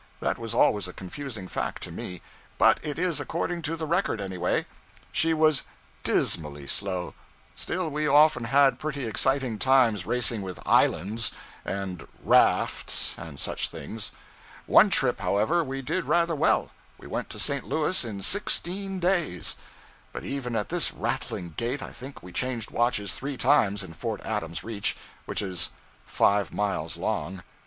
[0.19, 2.23] That was always a confusing fact to me,
[2.57, 4.65] but it is according to the record, any way.
[5.11, 5.61] She was
[6.03, 7.13] dismally slow;
[7.55, 11.33] still, we often had pretty exciting times racing with islands,
[11.63, 14.11] and rafts, and such things.
[14.65, 16.71] One trip, however, we did rather well.
[16.97, 17.63] We went to St.
[17.65, 19.55] Louis in sixteen days.
[20.13, 24.21] But even at this rattling gait I think we changed watches three times in Fort
[24.21, 24.97] Adams reach,
[25.27, 25.69] which is
[26.07, 27.43] five miles long.